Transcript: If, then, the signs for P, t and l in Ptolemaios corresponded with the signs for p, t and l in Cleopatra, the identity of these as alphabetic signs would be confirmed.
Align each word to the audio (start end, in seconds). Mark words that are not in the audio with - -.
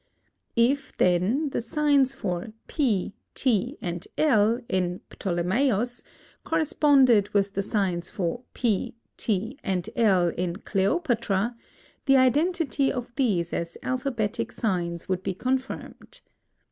If, 0.55 0.97
then, 0.97 1.51
the 1.51 1.61
signs 1.61 2.15
for 2.15 2.53
P, 2.65 3.13
t 3.35 3.77
and 3.83 4.07
l 4.17 4.59
in 4.67 5.01
Ptolemaios 5.11 6.01
corresponded 6.43 7.29
with 7.35 7.53
the 7.53 7.61
signs 7.61 8.09
for 8.09 8.41
p, 8.55 8.95
t 9.15 9.59
and 9.63 9.87
l 9.95 10.29
in 10.29 10.55
Cleopatra, 10.55 11.55
the 12.07 12.17
identity 12.17 12.91
of 12.91 13.13
these 13.15 13.53
as 13.53 13.77
alphabetic 13.83 14.51
signs 14.51 15.07
would 15.07 15.21
be 15.21 15.35
confirmed. 15.35 16.21